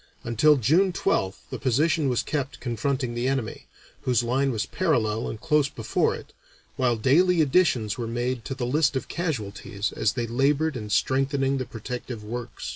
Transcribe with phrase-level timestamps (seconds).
[0.23, 3.67] Until June 12th the position was kept confronting the enemy,
[4.01, 6.33] whose line was parallel and close before it,
[6.75, 11.59] while daily additions were made to the list of casualties as they labored in strengthening
[11.59, 12.67] the protective works.